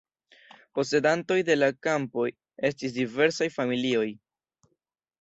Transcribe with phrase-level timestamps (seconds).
[0.79, 2.27] Posedantoj de la kampoj
[2.73, 4.11] estis diversaj familioj.